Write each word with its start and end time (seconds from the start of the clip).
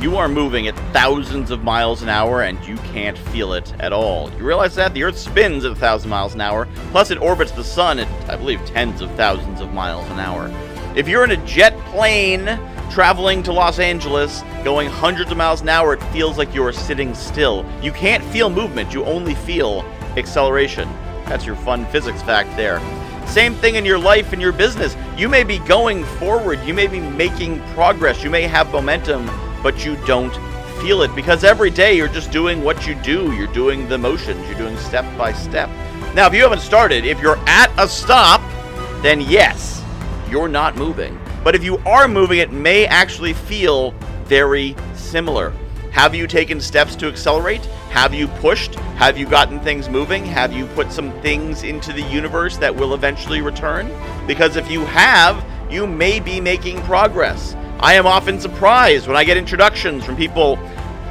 You 0.00 0.16
are 0.16 0.28
moving 0.28 0.66
at 0.66 0.74
thousands 0.94 1.50
of 1.50 1.62
miles 1.62 2.00
an 2.00 2.08
hour 2.08 2.40
and 2.40 2.58
you 2.64 2.76
can't 2.76 3.18
feel 3.18 3.52
it 3.52 3.70
at 3.80 3.92
all. 3.92 4.30
You 4.30 4.44
realize 4.44 4.74
that? 4.76 4.94
The 4.94 5.02
Earth 5.02 5.18
spins 5.18 5.66
at 5.66 5.72
a 5.72 5.74
thousand 5.74 6.08
miles 6.08 6.32
an 6.32 6.40
hour, 6.40 6.66
plus 6.90 7.10
it 7.10 7.18
orbits 7.20 7.50
the 7.50 7.62
sun 7.62 7.98
at, 7.98 8.30
I 8.30 8.36
believe, 8.36 8.64
tens 8.64 9.02
of 9.02 9.10
thousands 9.10 9.60
of 9.60 9.74
miles 9.74 10.08
an 10.08 10.18
hour. 10.18 10.50
If 10.96 11.06
you're 11.06 11.22
in 11.22 11.32
a 11.32 11.46
jet 11.46 11.78
plane 11.88 12.46
traveling 12.90 13.42
to 13.42 13.52
Los 13.52 13.78
Angeles, 13.78 14.42
going 14.64 14.88
hundreds 14.88 15.30
of 15.32 15.36
miles 15.36 15.60
an 15.60 15.68
hour, 15.68 15.92
it 15.92 16.02
feels 16.04 16.38
like 16.38 16.54
you're 16.54 16.72
sitting 16.72 17.14
still. 17.14 17.66
You 17.82 17.92
can't 17.92 18.24
feel 18.24 18.48
movement, 18.48 18.94
you 18.94 19.04
only 19.04 19.34
feel 19.34 19.82
acceleration. 20.16 20.88
That's 21.26 21.44
your 21.44 21.56
fun 21.56 21.84
physics 21.84 22.22
fact 22.22 22.56
there. 22.56 22.80
Same 23.26 23.54
thing 23.54 23.74
in 23.74 23.84
your 23.84 23.98
life 23.98 24.32
and 24.32 24.40
your 24.40 24.52
business. 24.52 24.96
You 25.18 25.28
may 25.28 25.44
be 25.44 25.58
going 25.58 26.04
forward, 26.04 26.58
you 26.64 26.72
may 26.72 26.86
be 26.86 27.00
making 27.00 27.60
progress, 27.74 28.24
you 28.24 28.30
may 28.30 28.44
have 28.44 28.72
momentum 28.72 29.28
but 29.62 29.84
you 29.84 29.96
don't 30.06 30.34
feel 30.80 31.02
it 31.02 31.14
because 31.14 31.44
every 31.44 31.70
day 31.70 31.96
you're 31.96 32.08
just 32.08 32.30
doing 32.30 32.64
what 32.64 32.86
you 32.86 32.94
do. 32.96 33.32
You're 33.34 33.52
doing 33.52 33.88
the 33.88 33.98
motions, 33.98 34.46
you're 34.48 34.58
doing 34.58 34.76
step 34.78 35.04
by 35.18 35.32
step. 35.32 35.68
Now, 36.14 36.26
if 36.26 36.34
you 36.34 36.42
haven't 36.42 36.60
started, 36.60 37.04
if 37.04 37.20
you're 37.20 37.38
at 37.46 37.70
a 37.78 37.86
stop, 37.86 38.40
then 39.02 39.20
yes, 39.20 39.84
you're 40.28 40.48
not 40.48 40.76
moving. 40.76 41.18
But 41.44 41.54
if 41.54 41.62
you 41.64 41.78
are 41.86 42.08
moving, 42.08 42.38
it 42.38 42.52
may 42.52 42.86
actually 42.86 43.32
feel 43.32 43.92
very 44.24 44.74
similar. 44.94 45.52
Have 45.92 46.14
you 46.14 46.26
taken 46.26 46.60
steps 46.60 46.94
to 46.96 47.08
accelerate? 47.08 47.64
Have 47.90 48.14
you 48.14 48.28
pushed? 48.28 48.76
Have 48.96 49.18
you 49.18 49.26
gotten 49.26 49.58
things 49.60 49.88
moving? 49.88 50.24
Have 50.24 50.52
you 50.52 50.66
put 50.66 50.92
some 50.92 51.12
things 51.20 51.64
into 51.64 51.92
the 51.92 52.02
universe 52.02 52.56
that 52.58 52.74
will 52.74 52.94
eventually 52.94 53.40
return? 53.40 53.90
Because 54.26 54.56
if 54.56 54.70
you 54.70 54.84
have, 54.84 55.44
you 55.70 55.86
may 55.86 56.20
be 56.20 56.40
making 56.40 56.80
progress. 56.82 57.56
I 57.80 57.94
am 57.94 58.06
often 58.06 58.38
surprised 58.38 59.06
when 59.06 59.16
I 59.16 59.24
get 59.24 59.36
introductions 59.36 60.04
from 60.04 60.16
people 60.16 60.58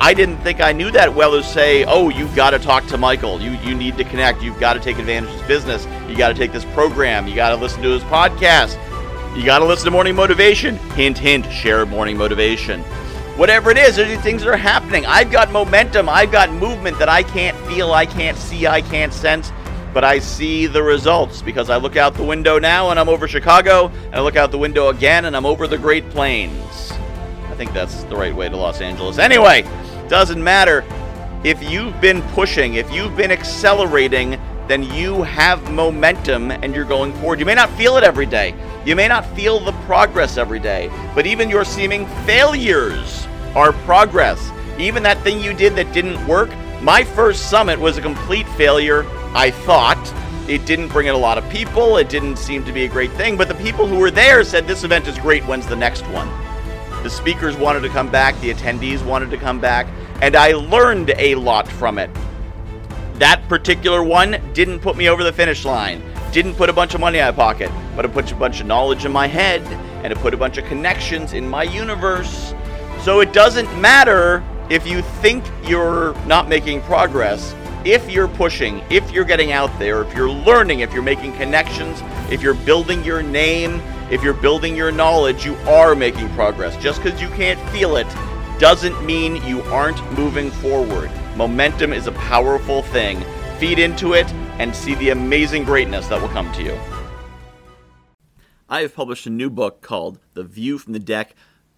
I 0.02 0.14
didn't 0.14 0.38
think 0.38 0.62
I 0.62 0.72
knew 0.72 0.92
that 0.92 1.14
well 1.14 1.34
who 1.34 1.44
say, 1.44 1.84
"Oh, 1.84 2.08
you've 2.08 2.34
got 2.34 2.52
to 2.52 2.60
talk 2.60 2.86
to 2.88 2.98
Michael. 2.98 3.42
You 3.42 3.52
you 3.64 3.76
need 3.76 3.98
to 3.98 4.06
connect. 4.06 4.42
You've 4.42 4.60
got 4.60 4.74
to 4.74 4.80
take 4.80 4.98
advantage 4.98 5.30
of 5.30 5.40
his 5.40 5.48
business. 5.48 5.86
You 6.08 6.16
got 6.16 6.30
to 6.30 6.34
take 6.34 6.54
this 6.54 6.64
program. 6.66 7.28
You 7.28 7.36
got 7.36 7.50
to 7.50 7.58
listen 7.58 7.82
to 7.82 7.90
his 7.90 8.04
podcast. 8.04 8.78
You 9.36 9.44
got 9.46 9.60
to 9.60 9.66
listen 9.66 9.86
to 9.86 9.92
Morning 9.92 10.16
Motivation. 10.16 10.78
Hint, 10.96 11.18
hint. 11.18 11.52
Share 11.52 11.86
Morning 11.86 12.16
Motivation. 12.16 12.82
Whatever 13.36 13.72
it 13.72 13.78
is, 13.78 13.98
there's 13.98 14.08
these 14.08 14.22
things 14.22 14.44
that 14.44 14.50
are 14.50 14.58
happening. 14.58 15.06
I've 15.06 15.32
got 15.32 15.52
momentum. 15.52 16.08
I've 16.08 16.32
got 16.32 16.50
movement 16.50 16.98
that 17.00 17.10
I 17.10 17.22
can't 17.24 17.58
feel. 17.68 17.92
I 17.92 18.06
can't 18.06 18.38
see. 18.38 18.68
I 18.68 18.82
can't 18.82 19.12
sense 19.12 19.52
but 19.94 20.04
I 20.04 20.20
see 20.20 20.68
the 20.68 20.84
results 20.84 21.42
because 21.42 21.70
I 21.70 21.78
look 21.78 21.96
out 21.96 22.14
the 22.14 22.24
window 22.24 22.60
now 22.60 22.90
and 22.90 23.00
I'm 23.00 23.10
over 23.10 23.28
Chicago, 23.28 23.88
and 23.88 24.16
I 24.16 24.22
look 24.22 24.36
out 24.36 24.52
the 24.52 24.58
window 24.58 24.90
again 24.90 25.26
and 25.26 25.36
I'm 25.36 25.46
over 25.46 25.68
the 25.68 25.78
Great 25.78 26.10
Plains. 26.10 26.92
I 27.48 27.56
think 27.56 27.74
that's 27.74 28.04
the 28.06 28.16
right 28.16 28.36
way 28.36 28.50
to 28.50 28.56
Los 28.56 28.82
Angeles. 28.82 29.18
Anyway, 29.18 29.64
doesn't 30.08 30.44
matter. 30.44 30.84
If 31.44 31.64
you've 31.64 32.00
been 32.02 32.22
pushing, 32.34 32.76
if 32.76 32.92
you've 32.92 33.16
been 33.16 33.32
accelerating, 33.32 34.40
then 34.68 34.84
you 34.84 35.24
have 35.24 35.72
momentum 35.72 36.52
and 36.52 36.76
you're 36.76 36.86
going 36.86 37.14
forward. 37.14 37.40
You 37.40 37.46
may 37.46 37.56
not 37.56 37.70
feel 37.72 37.98
it 37.98 38.04
every 38.04 38.26
day. 38.26 38.54
You 38.86 38.96
may 38.96 39.08
not 39.08 39.26
feel 39.36 39.60
the 39.60 39.72
progress 39.88 40.38
every 40.38 40.60
day, 40.60 40.92
but 41.16 41.26
even 41.26 41.50
your 41.50 41.66
seeming 41.66 42.06
failures 42.26 43.28
are 43.56 43.74
progress. 43.74 44.52
Even 44.78 45.02
that 45.04 45.22
thing 45.24 45.42
you 45.42 45.54
did 45.54 45.76
that 45.76 45.92
didn't 45.92 46.26
work, 46.28 46.50
my 46.82 47.04
first 47.04 47.50
summit 47.50 47.80
was 47.80 47.98
a 47.98 48.02
complete 48.02 48.48
failure 48.50 49.04
I 49.34 49.52
thought. 49.52 50.14
It 50.48 50.66
didn't 50.66 50.88
bring 50.88 51.06
in 51.06 51.14
a 51.14 51.18
lot 51.18 51.38
of 51.38 51.48
people, 51.52 51.98
it 51.98 52.10
didn't 52.10 52.38
seem 52.38 52.64
to 52.66 52.72
be 52.72 52.86
a 52.86 52.88
great 52.88 53.12
thing, 53.12 53.38
but 53.38 53.48
the 53.48 53.54
people 53.56 53.86
who 53.86 54.00
were 54.00 54.10
there 54.10 54.44
said 54.44 54.66
this 54.66 54.84
event 54.84 55.08
is 55.08 55.16
great, 55.20 55.44
when's 55.44 55.68
the 55.68 55.76
next 55.76 56.02
one? 56.08 56.28
The 57.04 57.10
speakers 57.10 57.56
wanted 57.56 57.82
to 57.82 57.90
come 57.90 58.10
back, 58.10 58.40
the 58.42 58.52
attendees 58.52 59.06
wanted 59.06 59.30
to 59.30 59.38
come 59.38 59.60
back, 59.60 59.86
and 60.24 60.36
I 60.36 60.54
learned 60.54 61.12
a 61.18 61.36
lot 61.36 61.68
from 61.68 62.00
it. 62.00 62.10
That 63.20 63.48
particular 63.48 64.04
one 64.04 64.42
didn't 64.54 64.80
put 64.80 64.98
me 64.98 65.08
over 65.08 65.24
the 65.24 65.32
finish 65.32 65.66
line, 65.66 66.02
didn't 66.32 66.56
put 66.56 66.68
a 66.68 66.74
bunch 66.74 66.96
of 66.96 67.00
money 67.00 67.20
in 67.20 67.26
my 67.26 67.32
pocket, 67.32 67.70
but 67.96 68.04
it 68.04 68.12
put 68.12 68.32
a 68.32 68.36
bunch 68.36 68.60
of 68.60 68.66
knowledge 68.66 69.06
in 69.06 69.12
my 69.12 69.28
head, 69.28 69.62
and 70.04 70.12
it 70.12 70.18
put 70.18 70.34
a 70.34 70.38
bunch 70.38 70.58
of 70.58 70.66
connections 70.66 71.34
in 71.34 71.48
my 71.48 71.62
universe. 71.62 72.56
So 73.04 73.20
it 73.20 73.34
doesn't 73.34 73.80
matter 73.80 74.44
if 74.70 74.88
you 74.88 75.04
think 75.22 75.44
you're 75.64 76.16
not 76.26 76.50
making 76.50 76.82
progress, 76.82 77.54
if 77.86 78.10
you're 78.10 78.28
pushing, 78.28 78.84
if 78.90 79.10
you're 79.12 79.26
getting 79.26 79.52
out 79.52 79.78
there, 79.80 80.02
if 80.02 80.14
you're 80.14 80.30
learning, 80.30 80.82
if 80.82 80.94
you're 80.94 81.04
making 81.04 81.34
connections, 81.34 82.02
if 82.32 82.42
you're 82.42 82.54
building 82.54 83.04
your 83.04 83.24
name, 83.24 83.82
if 84.12 84.22
you're 84.22 84.34
building 84.34 84.76
your 84.76 84.92
knowledge, 84.92 85.46
you 85.46 85.56
are 85.68 85.96
making 85.96 86.30
progress. 86.30 86.76
Just 86.78 87.02
because 87.02 87.22
you 87.22 87.30
can't 87.30 87.60
feel 87.70 87.96
it 87.96 88.08
doesn't 88.60 89.06
mean 89.06 89.42
you 89.46 89.62
aren't 89.64 90.02
moving 90.14 90.52
forward. 90.52 91.10
Momentum 91.38 91.94
is 91.94 92.08
a 92.08 92.12
powerful 92.12 92.82
thing. 92.82 93.24
Feed 93.58 93.80
into 93.80 94.14
it 94.14 94.28
and 94.60 94.76
see 94.76 94.96
the 94.96 95.12
amazing 95.12 95.64
greatness 95.64 96.08
that 96.08 96.22
will 96.22 96.30
come 96.30 96.52
to 96.54 96.64
you. 96.64 96.78
I 98.68 98.82
have 98.82 98.94
published 98.94 99.26
a 99.26 99.32
new 99.32 99.50
book 99.50 99.82
called 99.82 100.20
The 100.34 100.44
View 100.44 100.78
from 100.78 100.94
the 100.94 101.00
Deck 101.00 101.34